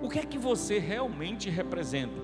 [0.00, 2.20] O que é que você realmente representa?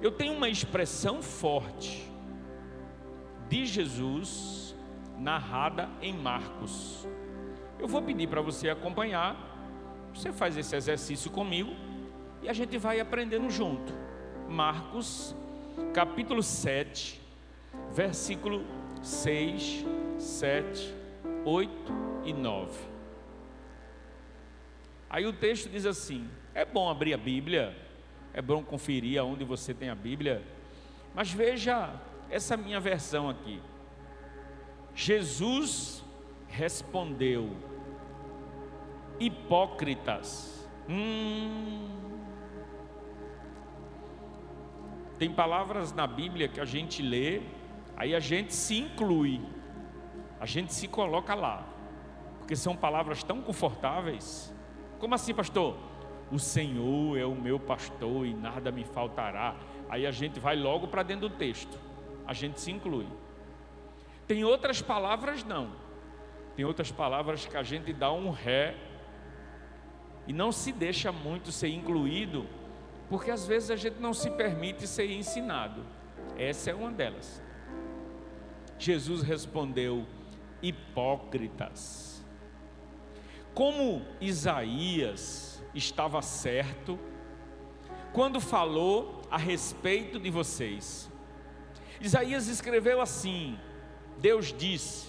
[0.00, 2.10] Eu tenho uma expressão forte
[3.48, 4.74] de Jesus
[5.18, 7.06] narrada em Marcos.
[7.78, 9.36] Eu vou pedir para você acompanhar.
[10.14, 11.72] Você faz esse exercício comigo
[12.42, 13.92] e a gente vai aprendendo junto.
[14.48, 15.34] Marcos,
[15.92, 17.20] capítulo 7,
[17.92, 18.64] versículo
[19.02, 19.84] 6,
[20.18, 20.94] 7,
[21.44, 21.72] 8
[22.24, 22.95] e 9.
[25.08, 27.76] Aí o texto diz assim: é bom abrir a Bíblia,
[28.32, 30.42] é bom conferir aonde você tem a Bíblia,
[31.14, 31.94] mas veja
[32.30, 33.60] essa minha versão aqui.
[34.94, 36.04] Jesus
[36.48, 37.56] respondeu:
[39.20, 40.68] Hipócritas.
[40.88, 41.88] Hum.
[45.18, 47.42] Tem palavras na Bíblia que a gente lê,
[47.96, 49.40] aí a gente se inclui,
[50.38, 51.66] a gente se coloca lá,
[52.38, 54.54] porque são palavras tão confortáveis.
[54.98, 55.76] Como assim, pastor?
[56.30, 59.54] O Senhor é o meu pastor e nada me faltará.
[59.88, 61.78] Aí a gente vai logo para dentro do texto,
[62.26, 63.06] a gente se inclui.
[64.26, 65.70] Tem outras palavras, não.
[66.56, 68.74] Tem outras palavras que a gente dá um ré
[70.26, 72.46] e não se deixa muito ser incluído,
[73.08, 75.84] porque às vezes a gente não se permite ser ensinado.
[76.36, 77.42] Essa é uma delas.
[78.78, 80.04] Jesus respondeu:
[80.60, 82.15] hipócritas.
[83.56, 86.98] Como Isaías estava certo
[88.12, 91.10] quando falou a respeito de vocês.
[91.98, 93.58] Isaías escreveu assim:
[94.18, 95.08] Deus disse: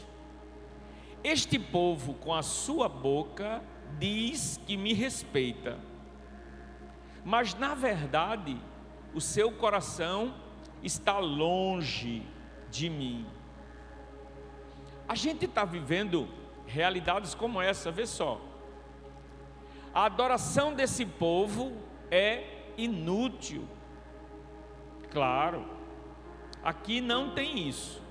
[1.21, 3.61] Este povo com a sua boca
[3.99, 5.77] diz que me respeita,
[7.25, 8.57] mas na verdade
[9.13, 10.33] o seu coração
[10.81, 12.25] está longe
[12.71, 13.25] de mim.
[15.05, 18.39] A gente está vivendo realidades como essa, vê só.
[19.93, 21.73] A adoração desse povo
[22.11, 22.43] é
[22.77, 23.67] inútil.
[25.09, 25.65] Claro,
[26.63, 28.01] aqui não tem isso.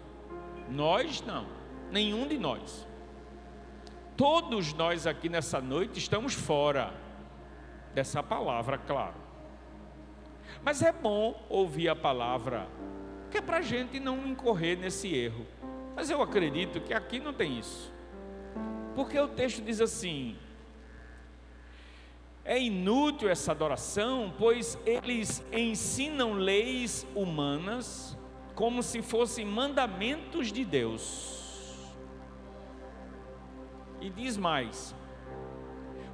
[0.69, 1.47] Nós não,
[1.93, 2.87] nenhum de nós.
[4.17, 6.93] Todos nós aqui nessa noite estamos fora
[7.94, 9.15] dessa palavra, claro.
[10.65, 12.67] Mas é bom ouvir a palavra,
[13.31, 15.47] que é para a gente não incorrer nesse erro.
[15.94, 17.96] Mas eu acredito que aqui não tem isso.
[18.97, 20.34] Porque o texto diz assim:
[22.43, 28.17] é inútil essa adoração, pois eles ensinam leis humanas
[28.55, 31.95] como se fossem mandamentos de Deus.
[34.01, 34.95] E diz mais: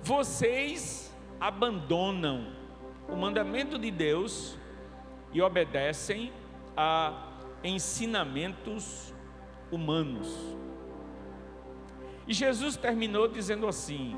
[0.03, 2.53] vocês abandonam
[3.09, 4.59] o mandamento de Deus
[5.33, 6.33] e obedecem
[6.77, 7.29] a
[7.63, 9.15] ensinamentos
[9.71, 10.29] humanos.
[12.27, 14.17] E Jesus terminou dizendo assim: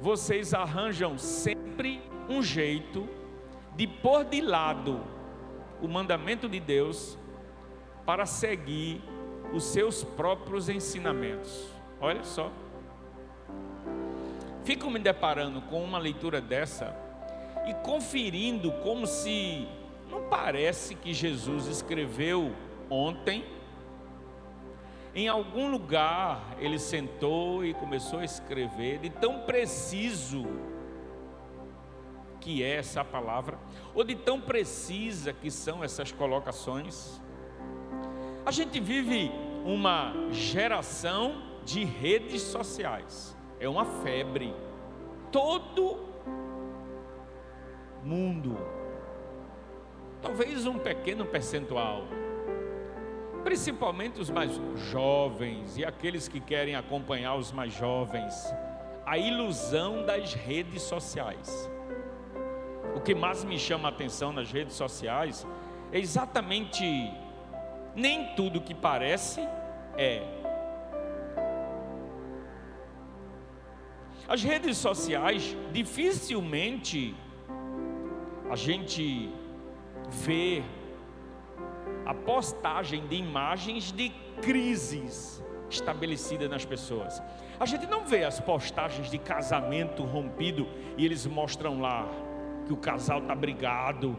[0.00, 3.08] vocês arranjam sempre um jeito
[3.76, 5.00] de pôr de lado
[5.80, 7.18] o mandamento de Deus
[8.04, 9.00] para seguir
[9.52, 11.68] os seus próprios ensinamentos.
[12.00, 12.50] Olha só.
[14.64, 16.96] Fico me deparando com uma leitura dessa
[17.66, 19.66] e conferindo como se
[20.10, 22.52] não parece que Jesus escreveu
[22.88, 23.44] ontem.
[25.14, 30.46] Em algum lugar ele sentou e começou a escrever, de tão preciso
[32.40, 33.58] que é essa palavra,
[33.94, 37.20] ou de tão precisa que são essas colocações.
[38.44, 39.30] A gente vive
[39.64, 44.54] uma geração de redes sociais, é uma febre.
[45.30, 46.00] Todo
[48.02, 48.58] mundo,
[50.20, 52.02] talvez um pequeno percentual,
[53.42, 54.60] principalmente os mais
[54.90, 58.54] jovens e aqueles que querem acompanhar os mais jovens,
[59.04, 61.70] a ilusão das redes sociais.
[62.94, 65.46] O que mais me chama a atenção nas redes sociais
[65.90, 66.84] é exatamente
[67.94, 69.40] nem tudo que parece
[69.96, 70.22] é.
[74.28, 77.14] As redes sociais dificilmente
[78.48, 79.30] a gente
[80.08, 80.62] vê
[82.04, 84.10] a postagem de imagens de
[84.40, 87.22] crises estabelecidas nas pessoas.
[87.58, 92.08] A gente não vê as postagens de casamento rompido e eles mostram lá
[92.66, 94.16] que o casal está brigado.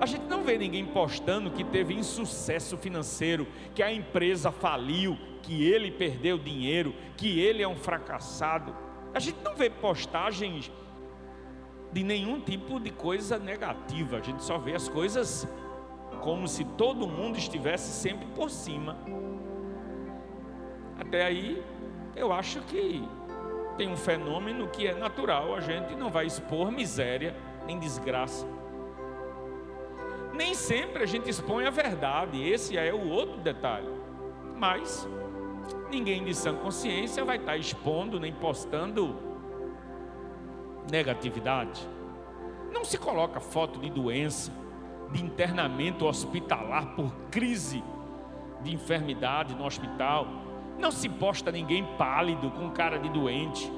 [0.00, 5.64] A gente não vê ninguém postando que teve insucesso financeiro, que a empresa faliu, que
[5.64, 8.74] ele perdeu dinheiro, que ele é um fracassado.
[9.14, 10.70] A gente não vê postagens
[11.92, 14.16] de nenhum tipo de coisa negativa.
[14.16, 15.46] A gente só vê as coisas
[16.22, 18.96] como se todo mundo estivesse sempre por cima.
[20.98, 21.62] Até aí,
[22.14, 23.02] eu acho que
[23.76, 27.34] tem um fenômeno que é natural, a gente não vai expor miséria
[27.66, 28.46] nem desgraça.
[30.32, 33.90] Nem sempre a gente expõe a verdade, esse é o outro detalhe.
[34.56, 35.08] Mas
[35.90, 39.16] ninguém de sã consciência vai estar expondo nem postando
[40.90, 41.86] negatividade.
[42.72, 44.61] Não se coloca foto de doença,
[45.12, 47.82] de internamento hospitalar por crise
[48.62, 50.26] de enfermidade no hospital.
[50.78, 53.70] Não se posta ninguém pálido com cara de doente,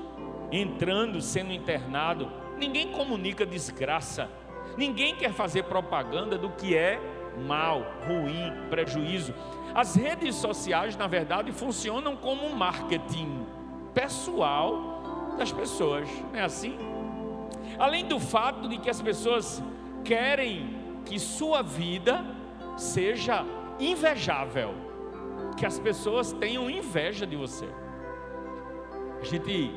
[0.51, 2.31] entrando, sendo internado.
[2.59, 4.31] Ninguém comunica desgraça.
[4.77, 7.01] Ninguém quer fazer propaganda do que é
[7.47, 9.35] mal, ruim, prejuízo.
[9.75, 13.45] As redes sociais, na verdade, funcionam como um marketing
[13.93, 16.79] pessoal das pessoas, não é assim?
[17.79, 19.63] Além do fato de que as pessoas
[20.05, 22.25] querem que sua vida
[22.77, 23.45] seja
[23.79, 24.75] invejável,
[25.57, 27.69] que as pessoas tenham inveja de você.
[29.21, 29.73] A gente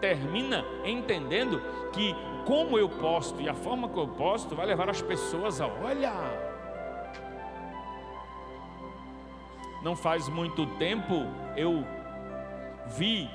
[0.00, 1.62] termina entendendo
[1.92, 2.14] que
[2.44, 6.30] como eu posto e a forma que eu posto vai levar as pessoas a olhar.
[9.82, 11.26] Não faz muito tempo
[11.56, 11.84] eu
[12.96, 13.28] vi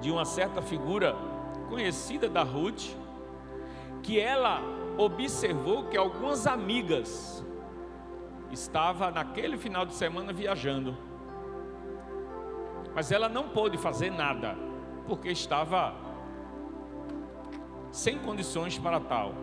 [0.00, 1.14] de uma certa figura
[1.68, 2.94] conhecida da Ruth
[4.02, 4.60] que ela
[4.96, 7.44] observou que algumas amigas
[8.50, 10.96] estava naquele final de semana viajando.
[12.94, 14.56] Mas ela não pôde fazer nada,
[15.06, 15.94] porque estava
[17.90, 19.34] sem condições para tal.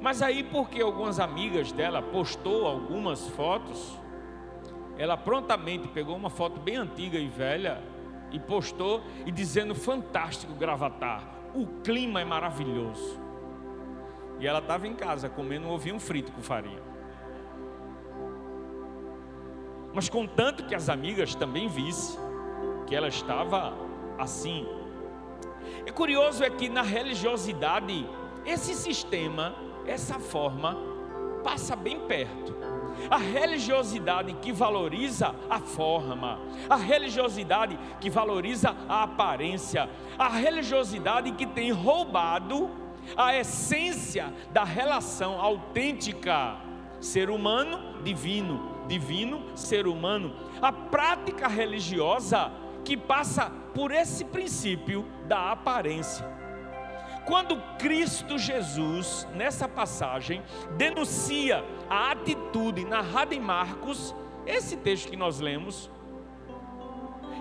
[0.00, 3.98] Mas aí, porque algumas amigas dela postou algumas fotos,
[4.98, 7.82] ela prontamente pegou uma foto bem antiga e velha
[8.30, 11.22] e postou e dizendo fantástico gravatar,
[11.54, 13.20] o clima é maravilhoso.
[14.42, 16.82] E ela estava em casa comendo um ovinho frito com farinha.
[19.94, 22.18] Mas contanto que as amigas também vissem
[22.84, 23.72] que ela estava
[24.18, 24.66] assim.
[25.86, 28.04] E curioso é que na religiosidade,
[28.44, 29.54] esse sistema,
[29.86, 30.76] essa forma,
[31.44, 32.52] passa bem perto.
[33.08, 39.88] A religiosidade que valoriza a forma, a religiosidade que valoriza a aparência,
[40.18, 42.81] a religiosidade que tem roubado
[43.16, 46.56] a essência da relação autêntica
[47.00, 50.34] ser humano divino, divino ser humano.
[50.60, 52.52] A prática religiosa
[52.84, 56.30] que passa por esse princípio da aparência.
[57.24, 60.42] Quando Cristo Jesus, nessa passagem,
[60.76, 64.14] denuncia a atitude narrada em Marcos,
[64.44, 65.88] esse texto que nós lemos,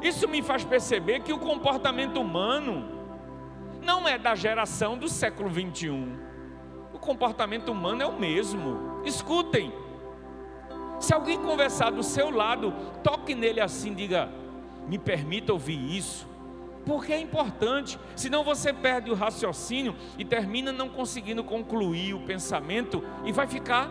[0.04, 3.01] isso me faz perceber que o comportamento humano
[3.82, 6.18] não é da geração do século 21.
[6.94, 9.02] O comportamento humano é o mesmo.
[9.04, 9.74] Escutem.
[11.00, 12.74] Se alguém conversar do seu lado,
[13.04, 14.30] toque nele assim, diga:
[14.88, 16.30] "Me permita ouvir isso".
[16.86, 23.04] Porque é importante, senão você perde o raciocínio e termina não conseguindo concluir o pensamento
[23.24, 23.90] e vai ficar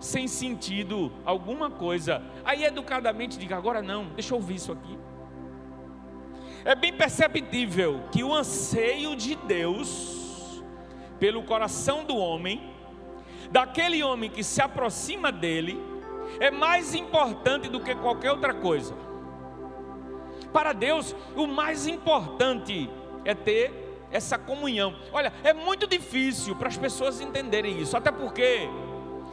[0.00, 2.22] sem sentido alguma coisa.
[2.44, 4.98] Aí educadamente diga: agora não, deixa eu ouvir isso aqui.
[6.64, 10.62] É bem perceptível que o anseio de Deus
[11.18, 12.74] pelo coração do homem,
[13.50, 15.78] daquele homem que se aproxima dele,
[16.40, 18.94] é mais importante do que qualquer outra coisa.
[20.52, 22.90] Para Deus, o mais importante
[23.24, 23.72] é ter
[24.10, 24.96] essa comunhão.
[25.12, 28.68] Olha, é muito difícil para as pessoas entenderem isso, até porque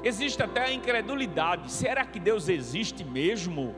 [0.04, 1.72] existe até a incredulidade.
[1.72, 3.76] Será que Deus existe mesmo?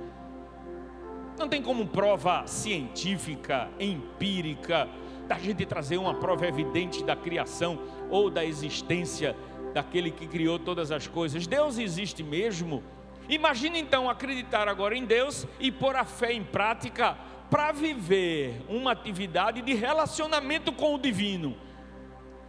[1.38, 4.88] Não tem como prova científica, empírica,
[5.28, 9.36] da gente trazer uma prova evidente da criação ou da existência
[9.74, 11.48] daquele que criou todas as coisas.
[11.48, 12.84] Deus existe mesmo.
[13.30, 17.18] Imagine então acreditar agora em Deus e pôr a fé em prática
[17.50, 21.56] para viver uma atividade de relacionamento com o divino.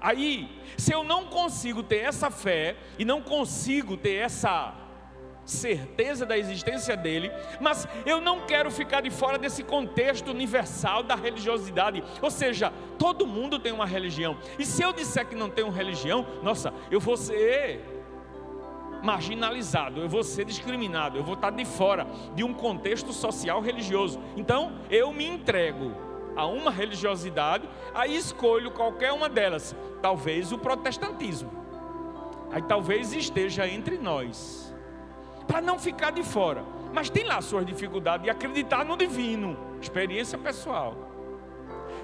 [0.01, 4.75] Aí, se eu não consigo ter essa fé e não consigo ter essa
[5.45, 7.31] certeza da existência dele,
[7.61, 12.03] mas eu não quero ficar de fora desse contexto universal da religiosidade.
[12.21, 14.37] Ou seja, todo mundo tem uma religião.
[14.59, 17.81] E se eu disser que não tenho religião, nossa, eu vou ser
[19.03, 24.21] marginalizado, eu vou ser discriminado, eu vou estar de fora de um contexto social religioso.
[24.37, 25.93] Então, eu me entrego
[26.37, 31.51] a uma religiosidade, aí escolho qualquer uma delas, talvez o protestantismo.
[32.51, 34.72] Aí talvez esteja entre nós
[35.47, 36.65] para não ficar de fora.
[36.93, 40.97] Mas tem lá suas dificuldades de acreditar no divino, experiência pessoal.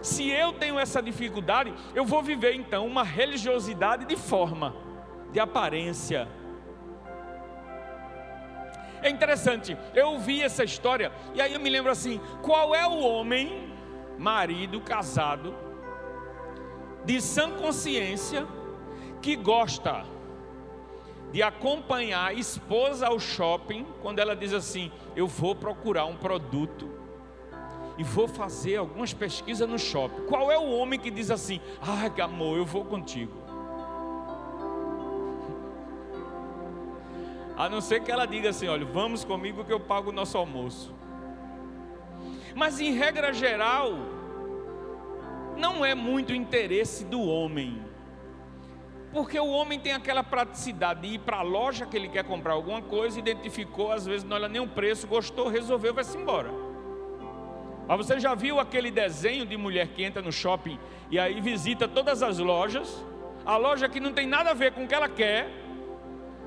[0.02, 4.75] Se eu tenho essa dificuldade, eu vou viver então uma religiosidade de forma,
[5.33, 6.28] de aparência.
[9.02, 12.99] É interessante, eu ouvi essa história e aí eu me lembro assim: qual é o
[12.99, 13.73] homem
[14.18, 15.54] marido casado,
[17.04, 18.47] de sã consciência,
[19.23, 20.04] que gosta
[21.32, 26.90] de acompanhar a esposa ao shopping, quando ela diz assim: Eu vou procurar um produto
[27.99, 30.25] e vou fazer algumas pesquisas no shopping.
[30.26, 33.32] Qual é o homem que diz assim: Ai, amor, eu vou contigo?
[37.56, 40.38] A não ser que ela diga assim: Olha, vamos comigo que eu pago o nosso
[40.38, 40.94] almoço.
[42.54, 43.92] Mas em regra geral,
[45.56, 47.88] não é muito interesse do homem
[49.12, 52.52] porque o homem tem aquela praticidade de ir para a loja que ele quer comprar
[52.52, 56.50] alguma coisa, identificou, às vezes não olha nem o preço, gostou, resolveu, vai-se embora.
[57.86, 60.78] Mas você já viu aquele desenho de mulher que entra no shopping
[61.10, 63.02] e aí visita todas as lojas,
[63.46, 65.48] a loja que não tem nada a ver com o que ela quer,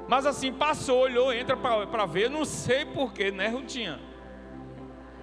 [0.07, 3.99] mas assim, passou, olhou, entra para ver, não sei porquê, né, Rutinha?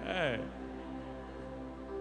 [0.05, 0.39] É.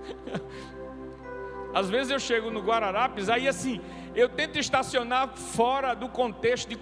[1.72, 3.80] Às vezes eu chego no Guararapes, aí assim,
[4.18, 6.74] eu tento estacionar fora do contexto de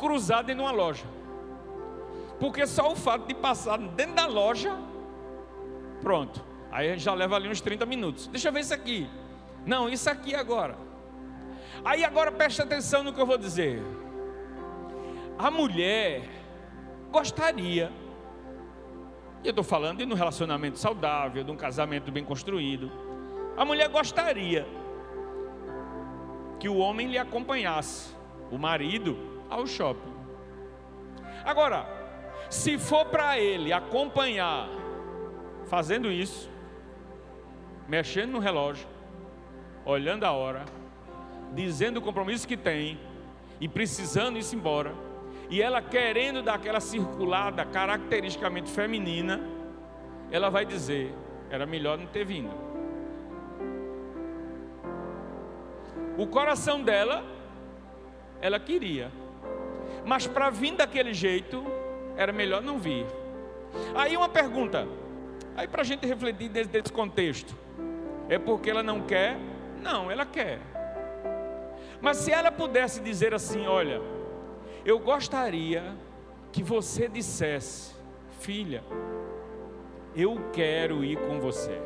[0.43, 1.05] dentro de uma loja.
[2.41, 4.75] Porque só o fato de passar dentro da loja,
[6.01, 6.43] pronto.
[6.73, 8.27] Aí já leva ali uns 30 minutos.
[8.27, 9.07] Deixa eu ver isso aqui.
[9.67, 10.79] Não, isso aqui agora.
[11.85, 13.83] Aí agora preste atenção no que eu vou dizer.
[15.39, 16.23] A mulher
[17.13, 17.93] gostaria,
[19.45, 22.91] e eu estou falando de um relacionamento saudável, de um casamento bem construído.
[23.59, 24.67] A mulher gostaria
[26.59, 28.15] que o homem lhe acompanhasse,
[28.51, 29.17] o marido,
[29.49, 30.15] ao shopping.
[31.45, 31.87] Agora,
[32.51, 34.69] se for para ele acompanhar,
[35.67, 36.51] fazendo isso,
[37.89, 38.87] mexendo no relógio,
[39.85, 40.65] olhando a hora,
[41.55, 42.99] dizendo o compromisso que tem
[43.61, 44.93] e precisando ir embora,
[45.49, 49.41] e ela querendo dar aquela circulada caracteristicamente feminina,
[50.31, 51.15] ela vai dizer:
[51.51, 52.66] era melhor não ter vindo.
[56.19, 57.23] O coração dela,
[58.41, 59.13] ela queria.
[60.05, 61.63] Mas para vir daquele jeito,
[62.17, 63.07] era melhor não vir.
[63.95, 64.89] Aí uma pergunta,
[65.55, 67.55] aí para a gente refletir desse, desse contexto:
[68.29, 69.37] é porque ela não quer?
[69.83, 70.59] Não, ela quer.
[72.01, 74.01] Mas se ela pudesse dizer assim: olha,
[74.87, 75.95] eu gostaria
[76.51, 77.95] que você dissesse,
[78.41, 78.83] filha,
[80.15, 81.79] eu quero ir com você.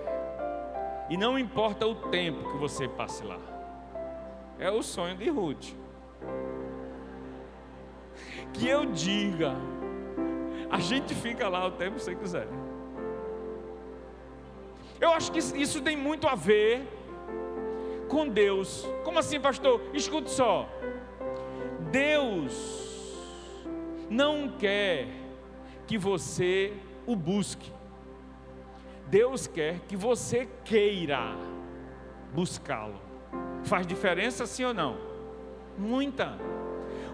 [1.09, 3.60] E não importa o tempo que você passe lá
[4.61, 5.75] é o sonho de Ruth.
[8.53, 9.55] Que eu diga,
[10.71, 12.47] a gente fica lá o tempo que você quiser.
[15.01, 16.87] Eu acho que isso tem muito a ver
[18.09, 18.87] com Deus.
[19.03, 19.81] Como assim, pastor?
[19.95, 20.69] Escute só.
[21.91, 23.17] Deus
[24.11, 25.09] não quer
[25.87, 26.75] que você
[27.07, 27.73] o busque.
[29.07, 31.35] Deus quer que você queira
[32.35, 33.10] buscá-lo.
[33.65, 34.97] Faz diferença sim ou não?
[35.77, 36.39] Muita.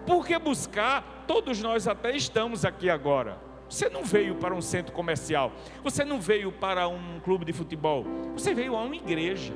[0.05, 3.37] Porque buscar, todos nós até estamos aqui agora.
[3.69, 5.51] Você não veio para um centro comercial,
[5.83, 9.53] você não veio para um clube de futebol, você veio a uma igreja.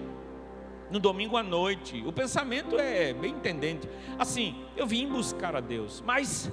[0.90, 3.88] No domingo à noite, o pensamento é bem entendente.
[4.20, 6.52] Assim, eu vim buscar a Deus, mas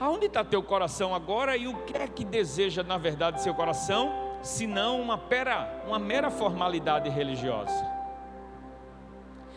[0.00, 4.12] aonde está teu coração agora e o que é que deseja na verdade seu coração,
[4.42, 7.99] se não uma, pera, uma mera formalidade religiosa?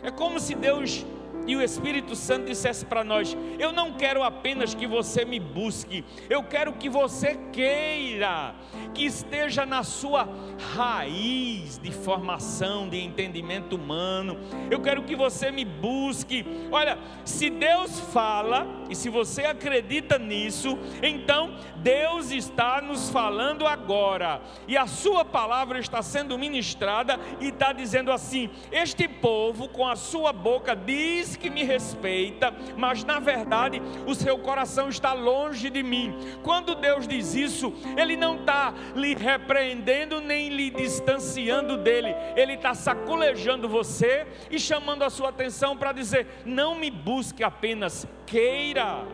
[0.04, 1.06] É como se Deus
[1.46, 6.04] e o Espírito Santo dissesse para nós: Eu não quero apenas que você me busque,
[6.30, 8.56] eu quero que você queira,
[8.94, 10.28] que esteja na sua
[10.76, 14.38] raiz de formação, de entendimento humano.
[14.70, 16.46] Eu quero que você me busque.
[16.72, 24.42] Olha, se Deus fala, e se você acredita nisso, então Deus está nos falando agora,
[24.68, 29.96] e a Sua palavra está sendo ministrada, e está dizendo assim: Este povo, com a
[29.96, 35.84] sua boca, diz que me respeita, mas na verdade o seu coração está longe de
[35.84, 36.16] mim.
[36.44, 42.74] Quando Deus diz isso, Ele não está lhe repreendendo nem lhe distanciando dele, Ele está
[42.74, 49.06] sacolejando você e chamando a sua atenção para dizer: não me busque apenas, queira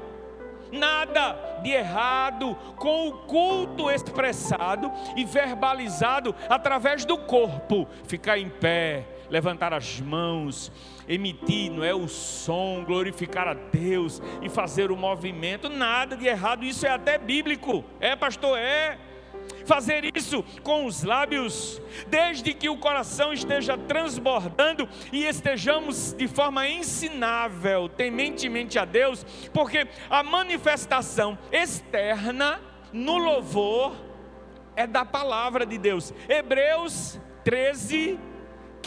[0.72, 7.88] nada de errado com o culto expressado e verbalizado através do corpo.
[8.06, 10.72] Ficar em pé, levantar as mãos,
[11.10, 16.64] emitir, não é o som, glorificar a Deus e fazer o movimento, nada de errado,
[16.64, 17.84] isso é até bíblico.
[18.00, 18.98] É, pastor, é
[19.66, 26.68] fazer isso com os lábios, desde que o coração esteja transbordando e estejamos de forma
[26.68, 32.60] ensinável, tementemente a Deus, porque a manifestação externa
[32.92, 33.96] no louvor
[34.76, 36.14] é da palavra de Deus.
[36.28, 38.20] Hebreus 13,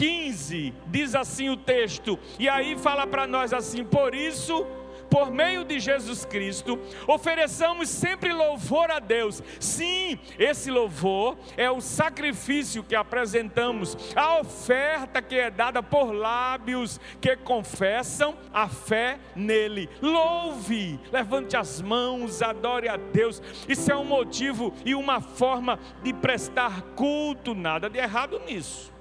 [0.03, 4.67] 15, diz assim o texto, e aí fala para nós assim: por isso
[5.09, 9.43] por meio de Jesus Cristo, ofereçamos sempre louvor a Deus.
[9.59, 16.99] Sim, esse louvor é o sacrifício que apresentamos, a oferta que é dada por lábios
[17.21, 19.87] que confessam a fé nele.
[20.01, 23.39] Louve, levante as mãos, adore a Deus.
[23.69, 28.91] Isso é um motivo e uma forma de prestar culto, nada de errado nisso.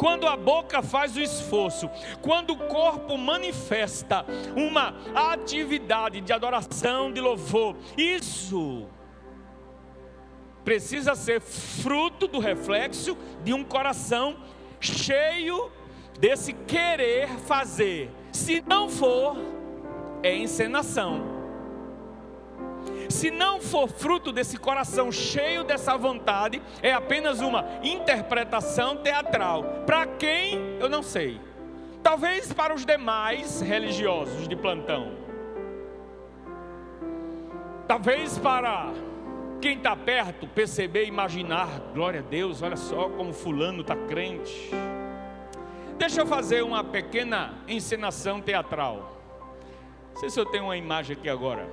[0.00, 1.90] Quando a boca faz o esforço,
[2.22, 4.24] quando o corpo manifesta
[4.56, 8.88] uma atividade de adoração, de louvor, isso
[10.64, 13.14] precisa ser fruto do reflexo
[13.44, 14.38] de um coração
[14.80, 15.70] cheio
[16.18, 18.10] desse querer fazer.
[18.32, 19.36] Se não for,
[20.22, 21.39] é encenação
[23.10, 29.64] se não for fruto desse coração cheio dessa vontade, é apenas uma interpretação teatral.
[29.86, 30.76] Para quem?
[30.78, 31.40] Eu não sei.
[32.02, 35.12] Talvez para os demais religiosos de plantão.
[37.86, 38.92] Talvez para
[39.60, 44.70] quem está perto perceber, imaginar, glória a Deus, olha só como fulano está crente.
[45.98, 49.20] Deixa eu fazer uma pequena encenação teatral.
[50.14, 51.68] Não sei se eu tenho uma imagem aqui agora.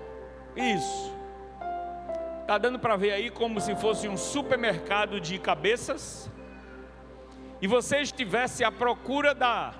[0.55, 1.15] Isso.
[2.47, 6.31] Está dando para ver aí como se fosse um supermercado de cabeças.
[7.61, 9.73] E você estivesse à procura da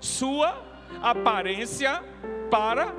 [0.00, 0.54] sua
[1.00, 2.04] aparência
[2.50, 2.92] para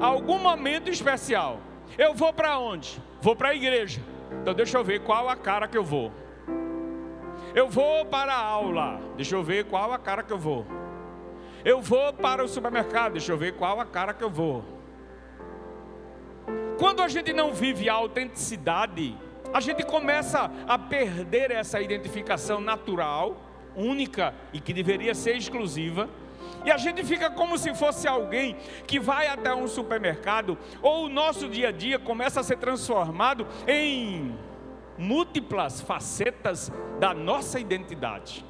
[0.00, 1.60] algum momento especial.
[1.96, 3.00] Eu vou para onde?
[3.22, 4.02] Vou para a igreja.
[4.42, 6.10] Então deixa eu ver qual a cara que eu vou.
[7.54, 9.00] Eu vou para a aula.
[9.16, 10.66] Deixa eu ver qual a cara que eu vou.
[11.64, 13.12] Eu vou para o supermercado.
[13.12, 14.79] Deixa eu ver qual a cara que eu vou.
[16.80, 19.14] Quando a gente não vive a autenticidade,
[19.52, 23.36] a gente começa a perder essa identificação natural,
[23.76, 26.08] única e que deveria ser exclusiva.
[26.64, 31.08] E a gente fica como se fosse alguém que vai até um supermercado, ou o
[31.10, 34.34] nosso dia a dia começa a ser transformado em
[34.96, 38.42] múltiplas facetas da nossa identidade.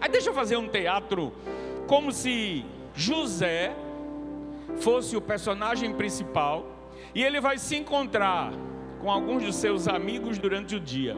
[0.00, 1.32] Aí deixa eu fazer um teatro
[1.88, 3.74] como se José
[4.76, 6.77] fosse o personagem principal
[7.18, 8.52] e ele vai se encontrar
[9.00, 11.16] com alguns dos seus amigos durante o dia.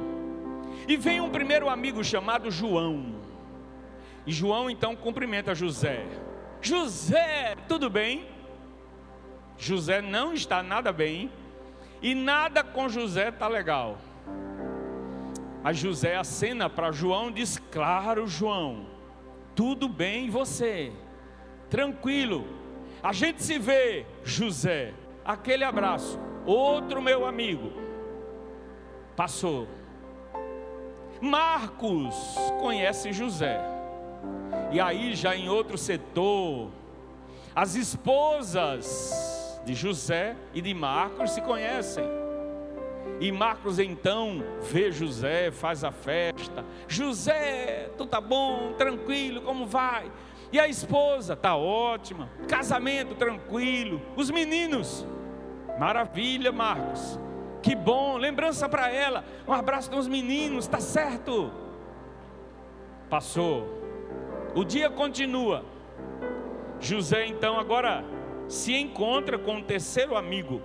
[0.89, 3.17] E vem um primeiro amigo chamado João.
[4.27, 6.07] E João então cumprimenta José.
[6.63, 8.27] José, tudo bem?
[9.59, 11.31] José não está nada bem.
[12.01, 13.99] E nada com José está legal.
[15.63, 18.87] Mas José acena para João diz: Claro, João,
[19.55, 20.95] tudo bem você?
[21.69, 22.47] Tranquilo.
[23.03, 26.19] A gente se vê, José aquele abraço.
[26.47, 27.73] Outro meu amigo
[29.17, 29.69] passou.
[31.21, 32.15] Marcos
[32.61, 33.61] conhece José.
[34.73, 36.71] E aí, já em outro setor,
[37.55, 42.05] as esposas de José e de Marcos se conhecem.
[43.21, 46.65] E Marcos então vê José, faz a festa.
[46.89, 50.11] José, tu tá bom, tranquilo, como vai?
[50.53, 54.01] E a esposa tá ótima, casamento tranquilo.
[54.17, 55.07] Os meninos
[55.81, 57.19] Maravilha, Marcos.
[57.63, 59.25] Que bom, lembrança para ela.
[59.49, 61.51] Um abraço nos meninos, tá certo?
[63.09, 63.67] Passou.
[64.55, 65.65] O dia continua.
[66.79, 68.05] José então agora
[68.47, 70.61] se encontra com um terceiro amigo.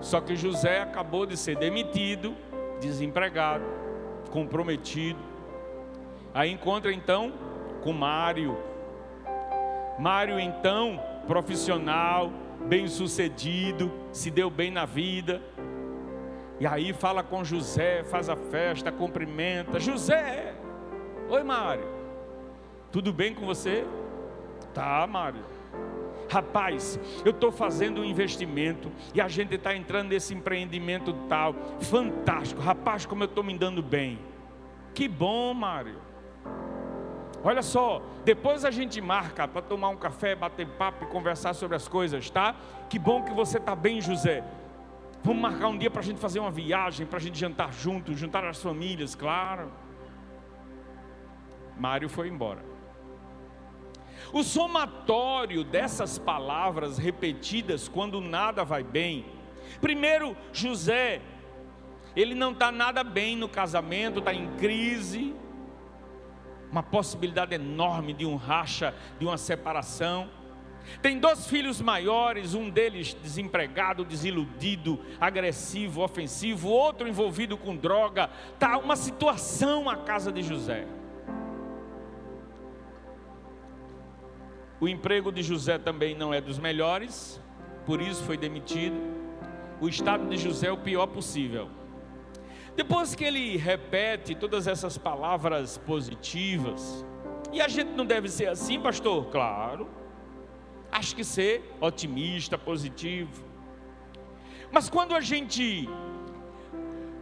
[0.00, 2.36] Só que José acabou de ser demitido,
[2.80, 3.64] desempregado,
[4.30, 5.18] comprometido.
[6.32, 7.32] Aí encontra então
[7.82, 8.56] com Mário.
[9.98, 12.32] Mário então, profissional,
[12.66, 15.42] bem sucedido, se deu bem na vida.
[16.58, 19.80] E aí fala com José, faz a festa, cumprimenta.
[19.80, 20.54] José,
[21.28, 21.86] oi Mário,
[22.90, 23.84] tudo bem com você?
[24.72, 25.44] Tá, Mário.
[26.30, 31.54] Rapaz, eu estou fazendo um investimento e a gente está entrando nesse empreendimento tal.
[31.80, 34.18] Fantástico, rapaz, como eu estou me dando bem.
[34.94, 36.11] Que bom, Mário.
[37.44, 41.76] Olha só, depois a gente marca para tomar um café, bater papo e conversar sobre
[41.76, 42.54] as coisas, tá?
[42.88, 44.44] Que bom que você está bem, José.
[45.24, 48.18] Vamos marcar um dia para a gente fazer uma viagem, para a gente jantar juntos,
[48.18, 49.72] juntar as famílias, claro.
[51.76, 52.64] Mário foi embora.
[54.32, 59.26] O somatório dessas palavras repetidas quando nada vai bem.
[59.80, 61.20] Primeiro, José,
[62.14, 65.34] ele não está nada bem no casamento, está em crise,
[66.72, 70.30] uma possibilidade enorme de um racha, de uma separação.
[71.00, 78.30] Tem dois filhos maiores, um deles desempregado, desiludido, agressivo, ofensivo, outro envolvido com droga.
[78.58, 80.86] Tá uma situação a casa de José.
[84.80, 87.40] O emprego de José também não é dos melhores,
[87.86, 88.96] por isso foi demitido.
[89.80, 91.70] O estado de José é o pior possível.
[92.74, 97.04] Depois que ele repete todas essas palavras positivas,
[97.52, 99.26] e a gente não deve ser assim, pastor?
[99.26, 99.88] Claro.
[100.90, 103.44] Acho que ser otimista, positivo.
[104.70, 105.88] Mas quando a gente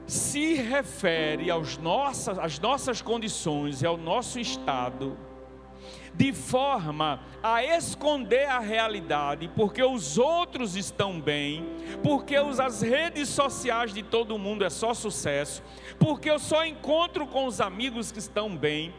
[0.06, 5.16] se refere aos nossas, às nossas condições e ao nosso estado,
[6.14, 11.64] de forma a esconder a realidade, porque os outros estão bem,
[12.02, 15.62] porque as redes sociais de todo mundo é só sucesso,
[15.98, 18.92] porque eu só encontro com os amigos que estão bem.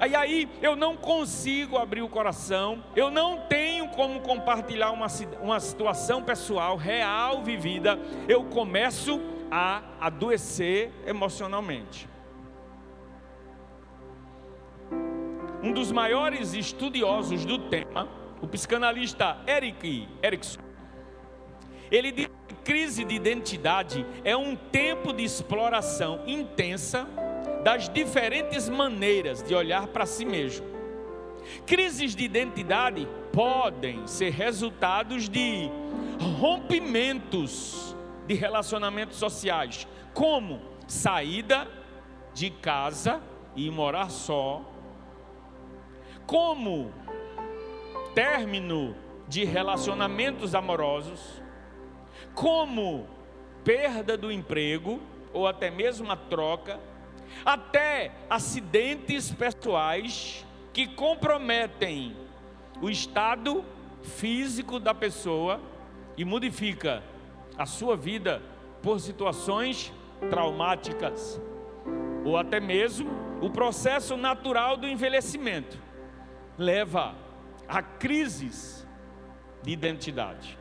[0.00, 5.06] E aí eu não consigo abrir o coração, eu não tenho como compartilhar uma,
[5.40, 7.98] uma situação pessoal, real, vivida,
[8.28, 12.08] eu começo a adoecer emocionalmente.
[15.64, 18.06] Um dos maiores estudiosos do tema,
[18.42, 20.60] o psicanalista Eric Erickson,
[21.90, 27.08] ele diz que crise de identidade é um tempo de exploração intensa
[27.64, 30.66] das diferentes maneiras de olhar para si mesmo.
[31.66, 35.70] Crises de identidade podem ser resultados de
[36.38, 37.96] rompimentos
[38.26, 41.66] de relacionamentos sociais, como saída
[42.34, 43.22] de casa
[43.56, 44.73] e morar só,
[46.26, 46.92] como
[48.14, 48.94] término
[49.28, 51.42] de relacionamentos amorosos,
[52.34, 53.06] como
[53.64, 55.00] perda do emprego
[55.32, 56.78] ou até mesmo a troca,
[57.44, 62.16] até acidentes pessoais que comprometem
[62.80, 63.64] o estado
[64.02, 65.60] físico da pessoa
[66.16, 67.02] e modifica
[67.56, 68.42] a sua vida
[68.82, 69.92] por situações
[70.30, 71.40] traumáticas
[72.24, 73.10] ou até mesmo
[73.40, 75.78] o processo natural do envelhecimento
[76.58, 77.14] leva
[77.68, 78.86] a crises
[79.62, 80.58] de identidade.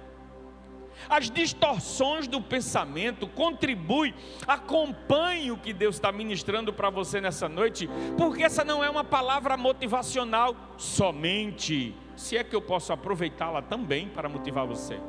[1.09, 4.13] As distorções do pensamento contribuem,
[4.47, 9.03] acompanhe o que Deus está ministrando para você nessa noite, porque essa não é uma
[9.03, 14.99] palavra motivacional somente, se é que eu posso aproveitá-la também para motivar você.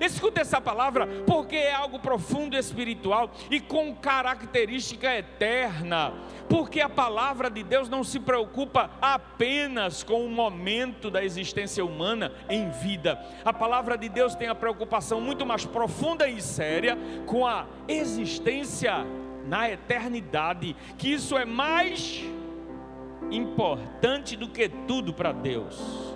[0.00, 6.12] Escuta essa palavra, porque é algo profundo espiritual e com característica eterna.
[6.48, 12.32] Porque a palavra de Deus não se preocupa apenas com o momento da existência humana
[12.48, 13.18] em vida.
[13.44, 19.04] A palavra de Deus tem a preocupação muito mais profunda e séria com a existência
[19.46, 22.24] na eternidade, que isso é mais
[23.30, 26.13] importante do que tudo para Deus.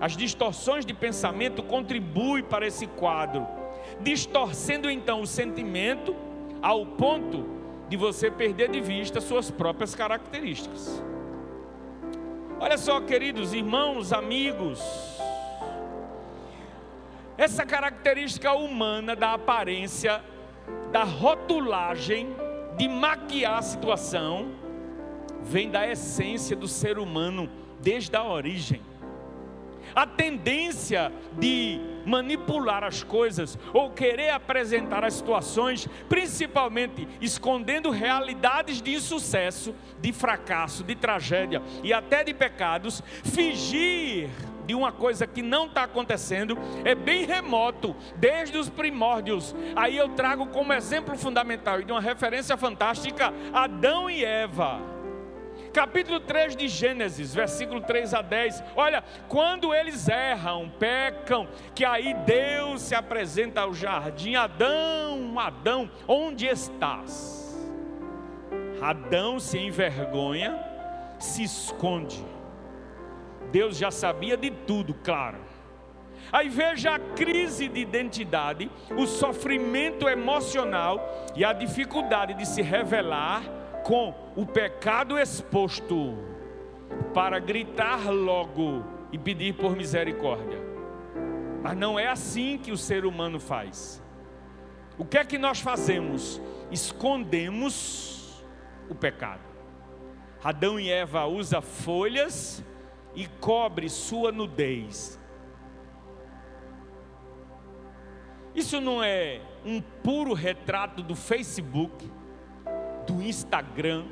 [0.00, 3.46] As distorções de pensamento contribuem para esse quadro,
[4.00, 6.14] distorcendo então o sentimento
[6.60, 7.46] ao ponto
[7.88, 11.02] de você perder de vista suas próprias características.
[12.60, 14.80] Olha só, queridos irmãos, amigos,
[17.38, 20.22] essa característica humana da aparência,
[20.90, 22.34] da rotulagem,
[22.76, 24.52] de maquiar a situação,
[25.42, 27.48] vem da essência do ser humano
[27.80, 28.80] desde a origem
[29.96, 38.92] a tendência de manipular as coisas ou querer apresentar as situações, principalmente escondendo realidades de
[38.92, 44.28] insucesso, de fracasso, de tragédia e até de pecados, fingir
[44.66, 49.54] de uma coisa que não está acontecendo é bem remoto, desde os primórdios.
[49.74, 54.95] Aí eu trago como exemplo fundamental e de uma referência fantástica Adão e Eva
[55.76, 58.64] capítulo 3 de Gênesis, versículo 3 a 10.
[58.74, 66.46] Olha, quando eles erram, pecam, que aí Deus se apresenta ao jardim: Adão, Adão, onde
[66.46, 67.54] estás?
[68.80, 70.58] Adão se envergonha,
[71.18, 72.24] se esconde.
[73.52, 75.44] Deus já sabia de tudo, claro.
[76.32, 83.42] Aí veja a crise de identidade, o sofrimento emocional e a dificuldade de se revelar
[83.86, 86.18] com o pecado exposto
[87.14, 90.58] para gritar logo e pedir por misericórdia.
[91.62, 94.02] Mas não é assim que o ser humano faz.
[94.98, 96.42] O que é que nós fazemos?
[96.68, 98.44] Escondemos
[98.90, 99.42] o pecado.
[100.42, 102.64] Adão e Eva usa folhas
[103.14, 105.16] e cobre sua nudez.
[108.52, 112.10] Isso não é um puro retrato do Facebook?
[113.06, 114.04] Do Instagram,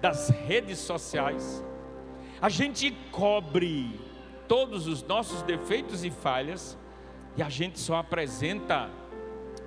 [0.00, 1.64] das redes sociais.
[2.40, 4.00] A gente cobre
[4.48, 6.78] todos os nossos defeitos e falhas
[7.36, 8.90] e a gente só apresenta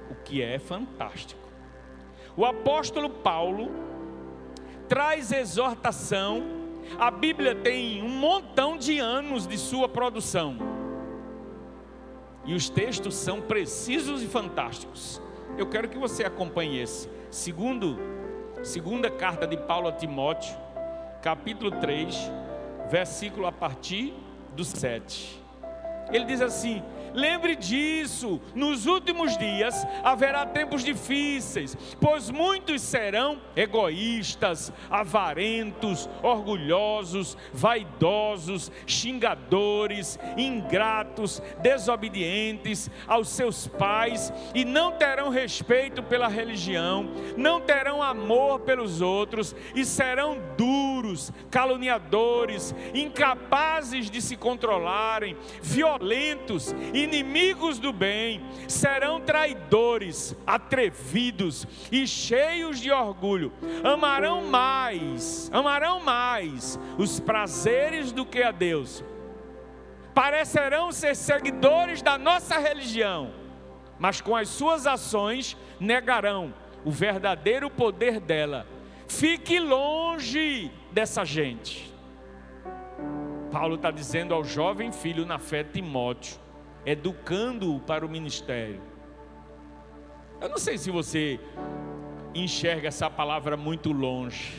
[0.09, 1.41] o que é fantástico.
[2.35, 3.71] O apóstolo Paulo
[4.87, 6.43] traz exortação.
[6.99, 10.57] A Bíblia tem um montão de anos de sua produção.
[12.45, 15.21] E os textos são precisos e fantásticos.
[15.57, 17.07] Eu quero que você acompanhe esse.
[17.33, 17.97] Segundo,
[18.61, 20.55] segunda carta de Paulo a Timóteo,
[21.19, 22.15] capítulo 3,
[22.91, 24.13] versículo a partir
[24.55, 25.41] do 7.
[26.11, 34.73] Ele diz assim: Lembre disso, nos últimos dias haverá tempos difíceis, pois muitos serão egoístas,
[34.89, 47.11] avarentos, orgulhosos, vaidosos, xingadores, ingratos, desobedientes aos seus pais e não terão respeito pela religião,
[47.37, 57.02] não terão amor pelos outros e serão duros, caluniadores, incapazes de se controlarem, violentos e
[57.03, 63.51] inimigos do bem, serão traidores, atrevidos e cheios de orgulho.
[63.83, 69.03] Amarão mais, amarão mais os prazeres do que a Deus.
[70.13, 73.33] Parecerão ser seguidores da nossa religião,
[73.97, 76.53] mas com as suas ações negarão
[76.85, 78.67] o verdadeiro poder dela.
[79.07, 81.91] Fique longe dessa gente.
[83.51, 86.39] Paulo está dizendo ao jovem filho na fé Timóteo:
[86.85, 88.81] educando-o para o ministério.
[90.41, 91.39] Eu não sei se você
[92.35, 94.51] enxerga essa palavra muito longe,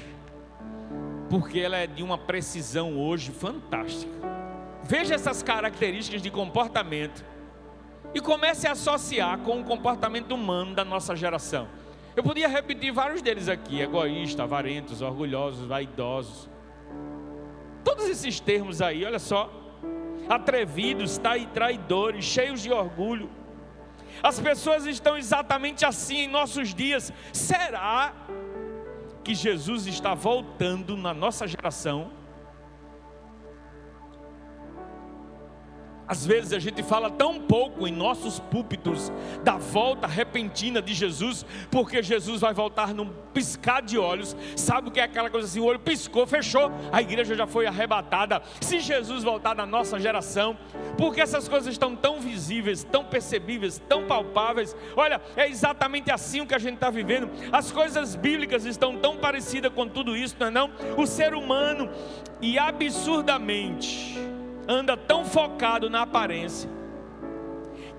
[1.28, 4.12] porque ela é de uma precisão hoje fantástica.
[4.82, 7.24] Veja essas características de comportamento
[8.14, 11.68] e comece a associar com o comportamento humano da nossa geração.
[12.16, 16.48] Eu podia repetir vários deles aqui: egoístas, avarentos, orgulhosos, vaidosos.
[17.82, 19.50] Todos esses termos aí, olha só,
[20.28, 21.20] atrevidos,
[21.52, 23.30] traidores, cheios de orgulho.
[24.22, 27.12] As pessoas estão exatamente assim em nossos dias.
[27.32, 28.14] Será
[29.22, 32.10] que Jesus está voltando na nossa geração?
[36.06, 39.10] Às vezes a gente fala tão pouco em nossos púlpitos
[39.42, 44.36] da volta repentina de Jesus, porque Jesus vai voltar num piscar de olhos.
[44.56, 45.60] Sabe o que é aquela coisa assim?
[45.60, 48.42] O olho piscou, fechou, a igreja já foi arrebatada.
[48.60, 50.56] Se Jesus voltar na nossa geração,
[50.98, 54.76] porque essas coisas estão tão visíveis, tão percebíveis, tão palpáveis.
[54.96, 57.30] Olha, é exatamente assim o que a gente está vivendo.
[57.50, 60.50] As coisas bíblicas estão tão parecidas com tudo isso, não é?
[60.50, 60.70] Não?
[60.96, 61.90] O ser humano,
[62.40, 64.34] e absurdamente
[64.68, 66.68] anda tão focado na aparência,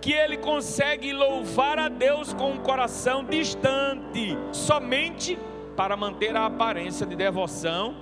[0.02, 5.38] que ele consegue louvar a Deus com um coração distante, somente
[5.76, 7.96] para manter a aparência de devoção,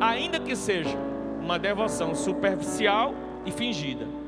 [0.00, 0.96] ainda que seja
[1.40, 4.19] uma devoção superficial e fingida.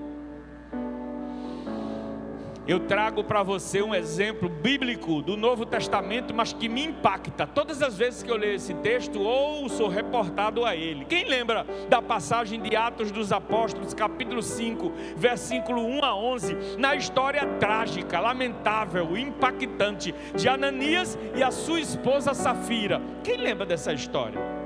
[2.73, 7.47] Eu trago para você um exemplo bíblico do Novo Testamento, mas que me impacta.
[7.47, 11.05] Todas as vezes que eu leio esse texto, ou sou reportado a ele.
[11.05, 16.97] Quem lembra da passagem de Atos dos Apóstolos, capítulo 5, versículo 1 a 11, na
[16.97, 23.03] história trágica, lamentável, impactante de Ananias e a sua esposa Safira?
[23.23, 24.62] Quem lembra dessa história?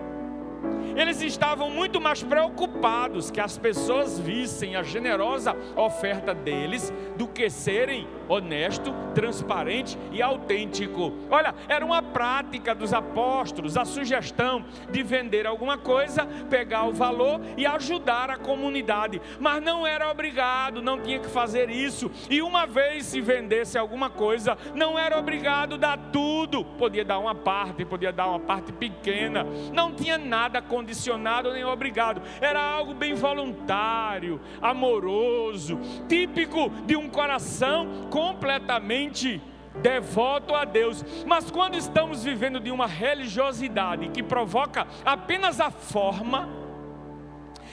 [0.96, 7.50] Eles estavam muito mais preocupados que as pessoas vissem a generosa oferta deles do que
[7.50, 11.12] serem honesto, transparente e autêntico.
[11.30, 17.40] Olha, era uma prática dos apóstolos, a sugestão de vender alguma coisa, pegar o valor
[17.56, 22.10] e ajudar a comunidade, mas não era obrigado, não tinha que fazer isso.
[22.28, 27.34] E uma vez se vendesse alguma coisa, não era obrigado dar tudo, podia dar uma
[27.34, 33.14] parte, podia dar uma parte pequena, não tinha nada condicionado nem obrigado, era algo bem
[33.14, 39.42] voluntário, amoroso, típico de um coração completamente
[39.82, 41.04] devoto a Deus.
[41.26, 46.48] Mas quando estamos vivendo de uma religiosidade que provoca apenas a forma,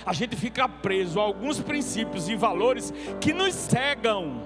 [0.06, 4.42] a gente fica preso a alguns princípios e valores que nos cegam.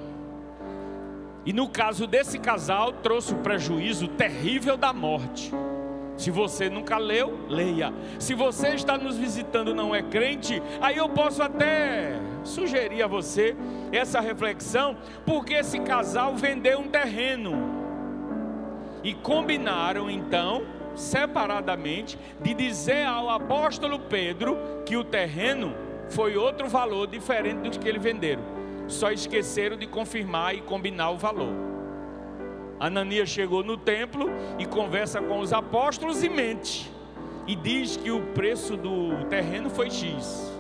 [1.43, 5.51] E no caso desse casal, trouxe o prejuízo terrível da morte.
[6.17, 7.93] Se você nunca leu, leia.
[8.19, 13.56] Se você está nos visitando não é crente, aí eu posso até sugerir a você
[13.91, 17.53] essa reflexão, porque esse casal vendeu um terreno
[19.03, 25.75] e combinaram então, separadamente, de dizer ao apóstolo Pedro que o terreno
[26.10, 28.41] foi outro valor diferente do que eles venderam.
[28.88, 31.66] Só esqueceram de confirmar e combinar o valor.
[32.80, 36.92] Ananias chegou no templo e conversa com os apóstolos e mente.
[37.48, 40.54] E diz que o preço do terreno foi X.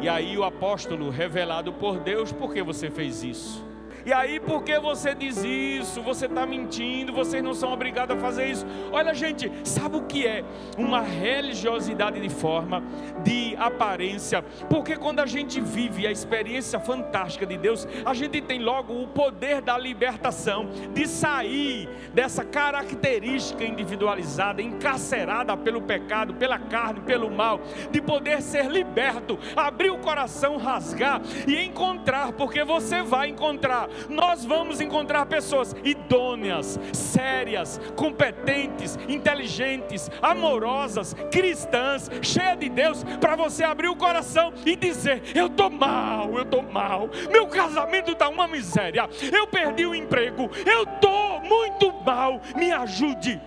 [0.00, 3.71] E aí o apóstolo, revelado por Deus, por que você fez isso?
[4.04, 6.02] E aí, por que você diz isso?
[6.02, 8.66] Você está mentindo, vocês não são obrigados a fazer isso.
[8.90, 10.44] Olha, gente, sabe o que é
[10.76, 12.82] uma religiosidade de forma,
[13.22, 14.42] de aparência?
[14.68, 19.06] Porque quando a gente vive a experiência fantástica de Deus, a gente tem logo o
[19.06, 27.60] poder da libertação, de sair dessa característica individualizada, encarcerada pelo pecado, pela carne, pelo mal,
[27.90, 34.44] de poder ser liberto, abrir o coração, rasgar e encontrar, porque você vai encontrar nós
[34.44, 43.88] vamos encontrar pessoas idôneas, sérias, competentes, inteligentes, amorosas, cristãs, cheias de Deus, para você abrir
[43.88, 49.08] o coração e dizer: Eu estou mal, eu estou mal, meu casamento está uma miséria,
[49.32, 53.40] eu perdi o emprego, eu estou muito mal, me ajude.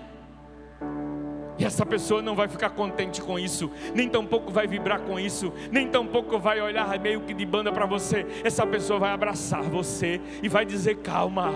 [1.57, 5.53] E essa pessoa não vai ficar contente com isso, nem tampouco vai vibrar com isso,
[5.71, 8.25] nem tampouco vai olhar meio que de banda para você.
[8.43, 11.53] Essa pessoa vai abraçar você e vai dizer: calma,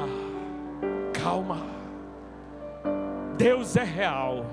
[1.14, 1.66] calma.
[3.38, 4.46] Deus é real,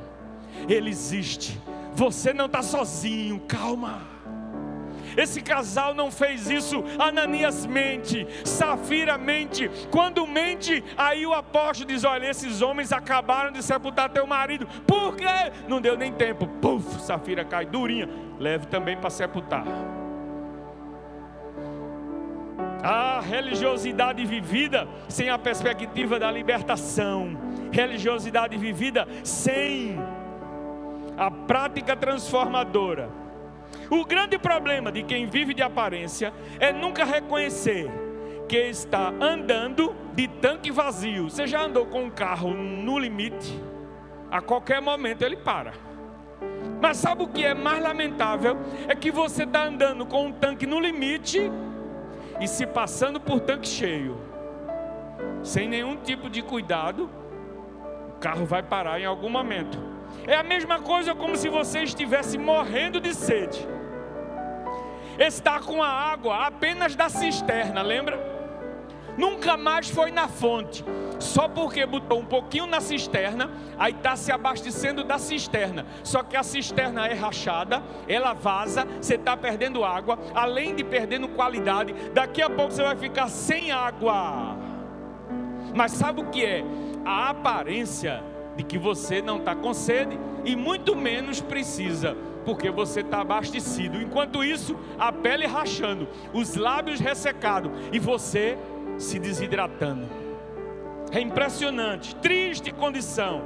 [0.69, 1.61] Ele existe.
[1.95, 4.16] Você não está sozinho, calma.
[5.17, 6.85] Esse casal não fez isso.
[6.99, 9.71] Ananias mente, Safira mente.
[9.91, 14.67] Quando mente, aí o apóstolo diz: Olha, esses homens acabaram de sepultar teu marido.
[14.87, 15.25] Por quê?
[15.67, 16.47] Não deu nem tempo.
[16.61, 18.09] Puf, Safira cai durinha.
[18.39, 19.65] Leve também para sepultar.
[22.83, 27.37] A religiosidade vivida sem a perspectiva da libertação,
[27.73, 29.99] religiosidade vivida sem
[31.17, 33.26] a prática transformadora
[33.91, 37.91] o grande problema de quem vive de aparência é nunca reconhecer
[38.49, 41.29] que está andando de tanque vazio.
[41.31, 43.61] Você já andou com um carro no limite?
[44.31, 45.73] A qualquer momento ele para.
[46.81, 48.57] Mas sabe o que é mais lamentável?
[48.89, 51.51] É que você está andando com um tanque no limite
[52.41, 54.21] e se passando por tanque cheio,
[55.43, 57.09] sem nenhum tipo de cuidado,
[58.11, 59.96] o carro vai parar em algum momento.
[60.27, 63.67] É a mesma coisa como se você estivesse morrendo de sede
[65.19, 68.37] está com a água apenas da cisterna, lembra?
[69.17, 70.85] Nunca mais foi na fonte,
[71.19, 75.87] só porque botou um pouquinho na cisterna, aí está se abastecendo da cisterna.
[76.05, 81.29] Só que a cisterna é rachada, ela vaza, você está perdendo água, além de perdendo
[81.29, 84.55] qualidade, daqui a pouco você vai ficar sem água.
[85.75, 86.63] Mas sabe o que é?
[87.03, 88.23] A aparência
[88.57, 92.16] de que você não está com sede e muito menos precisa
[92.47, 94.01] porque você está abastecido.
[94.01, 98.57] Enquanto isso, a pele rachando, os lábios ressecados e você
[98.99, 100.07] se desidratando.
[101.11, 103.42] É impressionante, triste condição,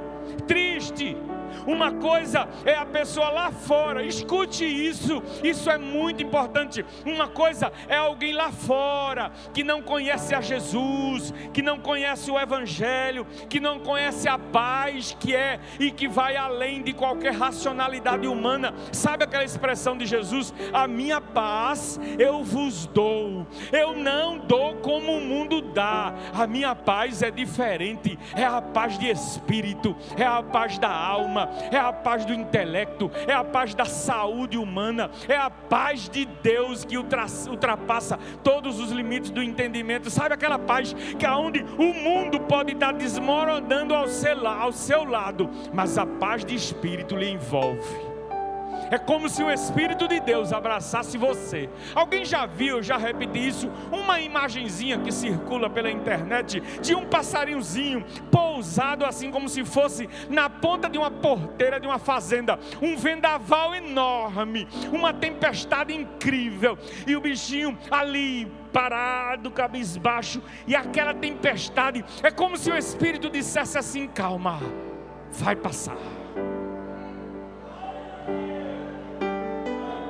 [0.47, 1.17] triste
[1.65, 6.85] uma coisa é a pessoa lá fora, escute isso, isso é muito importante.
[7.05, 12.39] Uma coisa é alguém lá fora que não conhece a Jesus, que não conhece o
[12.39, 18.27] Evangelho, que não conhece a paz que é e que vai além de qualquer racionalidade
[18.27, 18.73] humana.
[18.91, 20.53] Sabe aquela expressão de Jesus?
[20.73, 26.75] A minha paz eu vos dou, eu não dou como o mundo dá, a minha
[26.75, 31.40] paz é diferente, é a paz de espírito, é a paz da alma
[31.71, 36.25] é a paz do intelecto, é a paz da saúde humana, é a paz de
[36.25, 40.09] Deus que ultrapassa todos os limites do entendimento.
[40.09, 44.07] Sabe aquela paz que aonde o mundo pode estar desmoronando ao
[44.71, 48.10] seu lado, mas a paz de espírito lhe envolve.
[48.91, 51.69] É como se o Espírito de Deus abraçasse você.
[51.95, 58.03] Alguém já viu, já repeti isso, uma imagenzinha que circula pela internet de um passarinhozinho
[58.29, 63.73] pousado assim como se fosse na ponta de uma porteira de uma fazenda, um vendaval
[63.73, 66.77] enorme, uma tempestade incrível
[67.07, 73.77] e o bichinho ali parado, cabisbaixo, e aquela tempestade é como se o Espírito dissesse
[73.77, 74.59] assim: calma,
[75.31, 75.97] vai passar.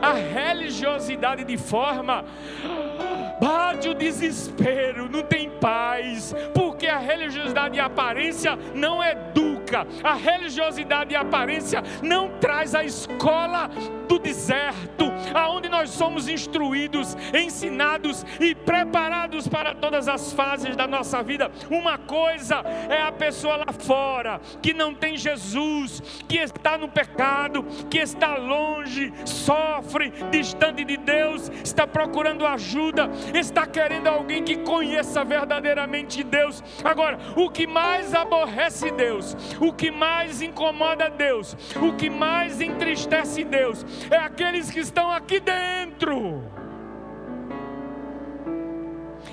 [0.01, 2.25] A religiosidade de forma,
[3.39, 9.01] bate o desespero, não tem paz, porque a religiosidade de aparência não
[10.03, 13.69] a religiosidade de aparência não traz a escola
[14.07, 21.23] do deserto, aonde nós somos instruídos, ensinados e preparados para todas as fases da nossa
[21.23, 21.49] vida.
[21.69, 22.57] Uma coisa
[22.89, 28.35] é a pessoa lá fora que não tem Jesus, que está no pecado, que está
[28.35, 36.61] longe, sofre, distante de Deus, está procurando ajuda, está querendo alguém que conheça verdadeiramente Deus.
[36.83, 43.43] Agora, o que mais aborrece Deus, o que mais incomoda Deus, o que mais entristece
[43.43, 46.43] Deus, é aqueles que estão aqui dentro.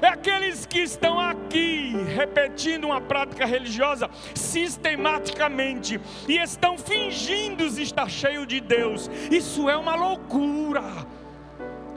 [0.00, 8.46] é aqueles que estão aqui repetindo uma prática religiosa sistematicamente e estão fingindo estar cheio
[8.46, 9.10] de Deus.
[9.30, 10.84] Isso é uma loucura.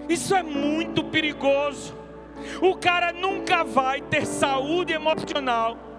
[0.09, 1.95] Isso é muito perigoso.
[2.59, 5.90] O cara nunca vai ter saúde emocional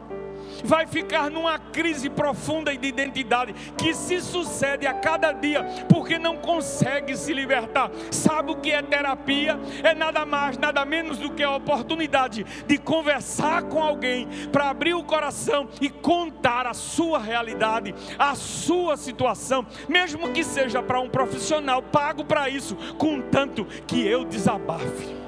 [0.64, 6.36] vai ficar numa crise profunda de identidade que se sucede a cada dia porque não
[6.36, 7.90] consegue se libertar.
[8.10, 9.58] Sabe o que é terapia?
[9.82, 14.94] É nada mais, nada menos do que a oportunidade de conversar com alguém para abrir
[14.94, 21.08] o coração e contar a sua realidade, a sua situação, mesmo que seja para um
[21.08, 25.21] profissional pago para isso, contanto que eu desabafe.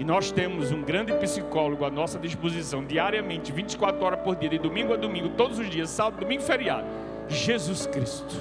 [0.00, 4.58] E nós temos um grande psicólogo à nossa disposição diariamente, 24 horas por dia, de
[4.58, 6.86] domingo a domingo, todos os dias, sábado, domingo, feriado.
[7.28, 8.34] Jesus Cristo.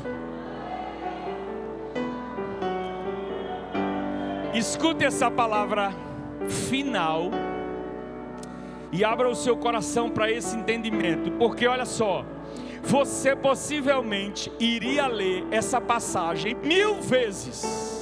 [4.54, 5.94] Escute essa palavra
[6.48, 7.30] final
[8.90, 12.24] e abra o seu coração para esse entendimento, porque olha só,
[12.82, 17.99] você possivelmente iria ler essa passagem mil vezes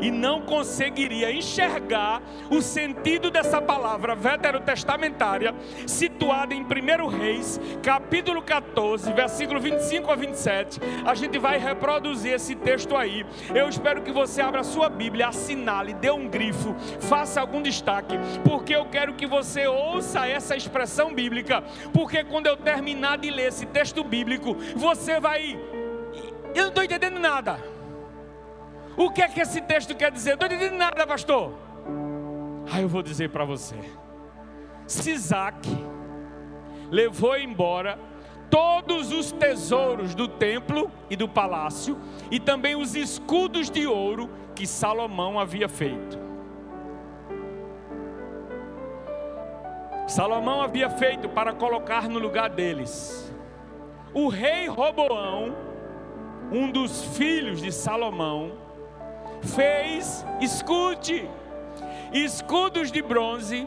[0.00, 5.54] e não conseguiria enxergar o sentido dessa palavra veterotestamentária,
[5.86, 10.80] situada em 1 Reis, capítulo 14, versículo 25 a 27.
[11.04, 13.24] A gente vai reproduzir esse texto aí.
[13.54, 18.74] Eu espero que você abra sua Bíblia, assinale, dê um grifo, faça algum destaque, porque
[18.74, 23.66] eu quero que você ouça essa expressão bíblica, porque quando eu terminar de ler esse
[23.66, 25.58] texto bíblico, você vai.
[26.54, 27.79] Eu não estou entendendo nada.
[29.00, 30.36] O que é que esse texto quer dizer?
[30.36, 31.54] Não entendendo nada, pastor.
[32.70, 33.74] Aí eu vou dizer para você.
[34.86, 35.66] Sisac
[36.90, 37.98] levou embora
[38.50, 41.96] todos os tesouros do templo e do palácio
[42.30, 46.18] e também os escudos de ouro que Salomão havia feito.
[50.06, 53.34] Salomão havia feito para colocar no lugar deles.
[54.12, 55.56] O rei Roboão,
[56.52, 58.68] um dos filhos de Salomão,
[59.42, 61.28] fez, escute,
[62.12, 63.66] escudos de bronze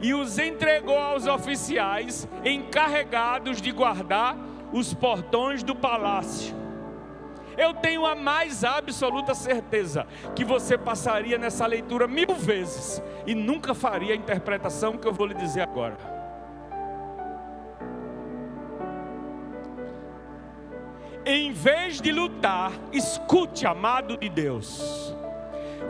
[0.00, 4.36] e os entregou aos oficiais encarregados de guardar
[4.72, 6.54] os portões do palácio.
[7.56, 13.74] Eu tenho a mais absoluta certeza que você passaria nessa leitura mil vezes e nunca
[13.74, 16.21] faria a interpretação que eu vou lhe dizer agora.
[21.24, 25.14] Em vez de lutar, escute, amado de Deus.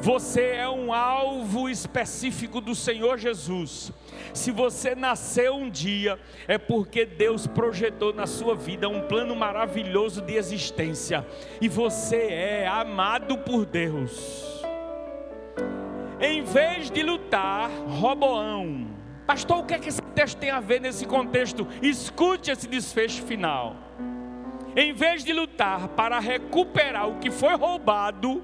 [0.00, 3.90] Você é um alvo específico do Senhor Jesus.
[4.34, 10.20] Se você nasceu um dia, é porque Deus projetou na sua vida um plano maravilhoso
[10.20, 11.26] de existência.
[11.62, 14.62] E você é amado por Deus.
[16.20, 18.86] Em vez de lutar, Roboão.
[19.26, 21.66] Pastor, o que é que esse texto tem a ver nesse contexto?
[21.80, 23.91] Escute esse desfecho final
[24.74, 28.42] em vez de lutar para recuperar o que foi roubado,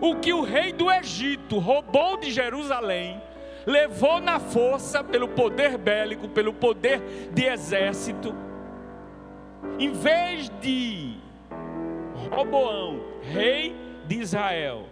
[0.00, 3.20] o que o rei do Egito roubou de Jerusalém,
[3.66, 7.00] levou na força pelo poder bélico, pelo poder
[7.32, 8.34] de exército,
[9.78, 11.16] em vez de
[12.30, 13.74] Roboão, rei
[14.06, 14.86] de Israel,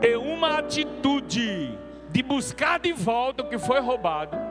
[0.00, 1.76] ter uma atitude
[2.10, 4.47] de buscar de volta o que foi roubado,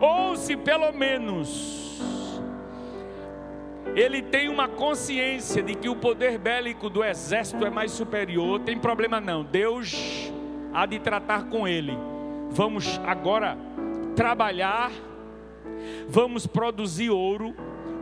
[0.00, 2.00] ou se pelo menos
[3.94, 8.78] ele tem uma consciência de que o poder bélico do exército é mais superior, tem
[8.78, 10.30] problema não, Deus
[10.74, 11.96] há de tratar com ele.
[12.50, 13.56] Vamos agora
[14.14, 14.90] trabalhar,
[16.06, 17.54] vamos produzir ouro,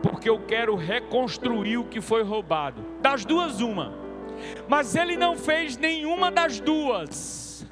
[0.03, 2.83] porque eu quero reconstruir o que foi roubado.
[3.01, 3.95] Das duas, uma.
[4.69, 7.67] Mas ele não fez nenhuma das duas.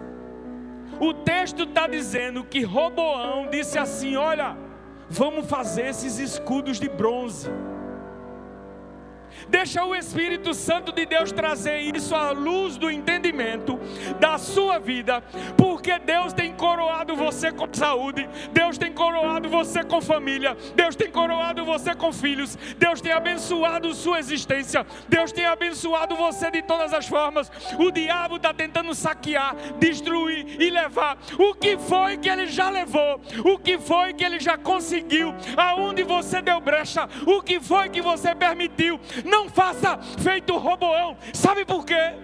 [1.03, 4.57] O texto está dizendo que Roboão disse assim: Olha,
[5.11, 7.51] vamos fazer esses escudos de bronze.
[9.53, 13.79] Deixa o Espírito Santo de Deus trazer isso à luz do entendimento
[14.19, 15.23] da sua vida,
[15.59, 21.11] porque Deus tem coroado você com saúde, Deus tem coroado você com família, Deus tem
[21.11, 26.95] coroado você com filhos, Deus tem abençoado sua existência, Deus tem abençoado você de todas
[26.95, 27.53] as formas.
[27.79, 31.19] O diabo está tentando saquear, destruir e levar.
[31.39, 33.21] O que foi que ele já levou?
[33.45, 35.35] O que foi que ele já conseguiu?
[35.59, 37.07] Aonde você deu brecha?
[37.27, 38.99] O que foi que você permitiu?
[39.27, 41.17] Não faça feito Roboão.
[41.33, 42.15] Sabe por quê?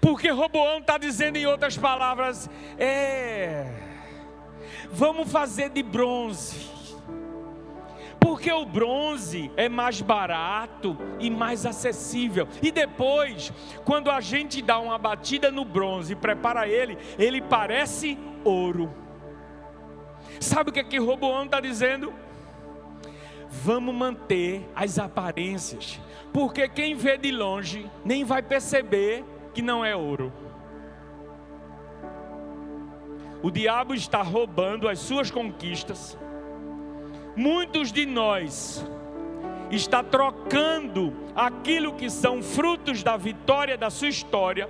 [0.00, 3.66] Porque Roboão está dizendo em outras palavras: é,
[4.90, 6.78] vamos fazer de bronze
[8.20, 12.46] Porque o bronze é mais barato e mais acessível.
[12.62, 13.52] E depois,
[13.84, 18.92] quando a gente dá uma batida no bronze e prepara ele, ele parece ouro.
[20.40, 22.12] Sabe o que é que Roboão está dizendo?
[23.50, 26.00] Vamos manter as aparências,
[26.32, 29.24] porque quem vê de longe nem vai perceber
[29.54, 30.32] que não é ouro.
[33.42, 36.18] O diabo está roubando as suas conquistas.
[37.36, 38.84] Muitos de nós
[39.70, 44.68] está trocando aquilo que são frutos da vitória da sua história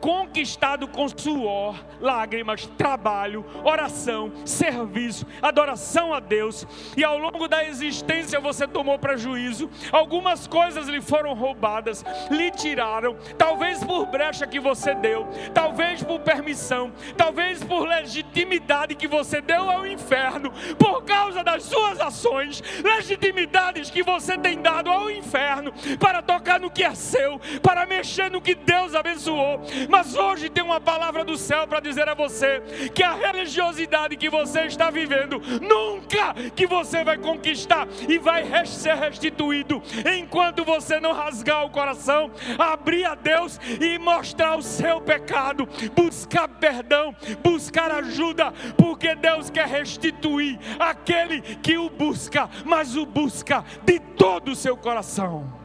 [0.00, 6.66] conquistado com suor, lágrimas, trabalho, oração, serviço, adoração a Deus,
[6.96, 13.16] e ao longo da existência você tomou prejuízo, algumas coisas lhe foram roubadas, lhe tiraram,
[13.38, 19.68] talvez por brecha que você deu, talvez por permissão, talvez por legitimidade que você deu
[19.68, 26.22] ao inferno, por causa das suas ações, legitimidades que você tem dado ao inferno para
[26.22, 30.80] tocar no que é seu, para mexer no que Deus abençoou mas hoje tem uma
[30.80, 32.62] palavra do céu para dizer a você
[32.94, 38.94] que a religiosidade que você está vivendo, nunca que você vai conquistar e vai ser
[38.94, 39.82] restituído
[40.16, 46.48] enquanto você não rasgar o coração, abrir a Deus e mostrar o seu pecado, buscar
[46.48, 53.98] perdão, buscar ajuda, porque Deus quer restituir aquele que o busca, mas o busca de
[53.98, 55.55] todo o seu coração.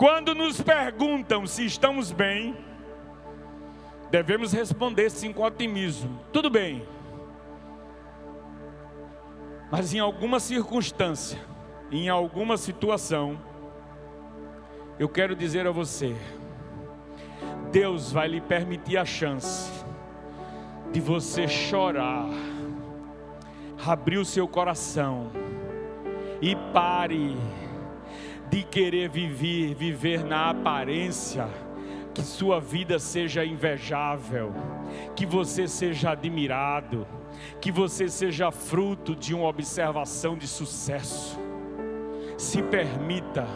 [0.00, 2.56] Quando nos perguntam se estamos bem,
[4.10, 6.88] devemos responder sim com otimismo: tudo bem.
[9.70, 11.38] Mas em alguma circunstância,
[11.92, 13.38] em alguma situação,
[14.98, 16.16] eu quero dizer a você:
[17.70, 19.70] Deus vai lhe permitir a chance
[20.90, 22.26] de você chorar,
[23.86, 25.30] abrir o seu coração
[26.40, 27.36] e pare
[28.50, 31.48] de querer viver, viver na aparência,
[32.12, 34.52] que sua vida seja invejável,
[35.14, 37.06] que você seja admirado,
[37.60, 41.38] que você seja fruto de uma observação de sucesso.
[42.36, 43.46] Se permita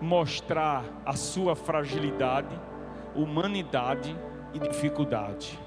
[0.00, 2.58] mostrar a sua fragilidade,
[3.14, 4.16] humanidade
[4.52, 5.58] e dificuldade.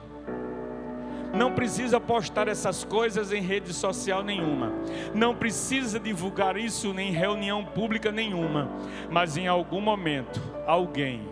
[1.34, 4.72] Não precisa postar essas coisas em rede social nenhuma.
[5.16, 8.70] Não precisa divulgar isso em reunião pública nenhuma.
[9.10, 11.28] Mas em algum momento, alguém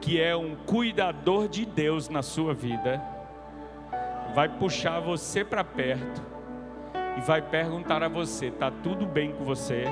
[0.00, 3.02] que é um cuidador de Deus na sua vida
[4.32, 6.22] vai puxar você para perto
[7.18, 9.84] e vai perguntar a você: está tudo bem com você?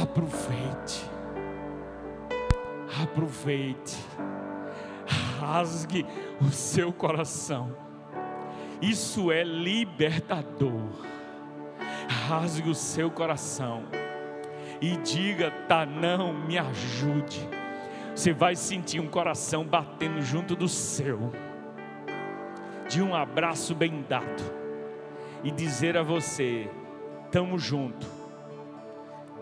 [0.00, 1.04] Aproveite.
[3.02, 3.98] Aproveite
[5.40, 6.06] rasgue
[6.40, 7.74] o seu coração.
[8.80, 10.90] Isso é libertador.
[12.26, 13.84] Rasgue o seu coração
[14.80, 17.46] e diga: tá, não, me ajude.
[18.14, 21.30] Você vai sentir um coração batendo junto do seu,
[22.88, 24.42] de um abraço bem dado,
[25.44, 26.68] e dizer a você:
[27.26, 28.08] estamos juntos.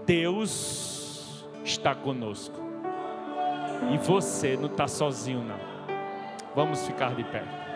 [0.05, 2.57] Deus está conosco.
[3.93, 5.68] E você não está sozinho, não.
[6.59, 7.68] Vamos ficar de pé.